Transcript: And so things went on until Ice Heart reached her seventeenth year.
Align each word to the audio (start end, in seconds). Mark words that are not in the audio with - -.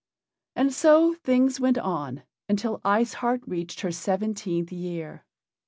And 0.55 0.73
so 0.73 1.13
things 1.13 1.59
went 1.59 1.77
on 1.77 2.23
until 2.49 2.81
Ice 2.83 3.13
Heart 3.13 3.41
reached 3.45 3.81
her 3.81 3.91
seventeenth 3.91 4.71
year. 4.71 5.25